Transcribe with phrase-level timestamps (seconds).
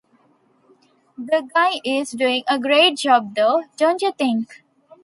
[1.15, 4.63] The guy is doing a great job though, don't you think?